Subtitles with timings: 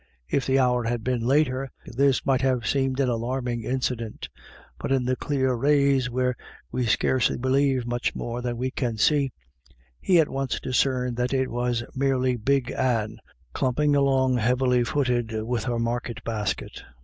[0.27, 4.29] If the hour had been later, this might have seemed an alarming incident,
[4.79, 6.35] but in the clear rays where
[6.71, 9.31] we" scarcely believe much more than we can see,"
[9.99, 13.19] he at once discerned that it was merely Big Anne,
[13.53, 16.81] clumping along heavily footed with her market basket.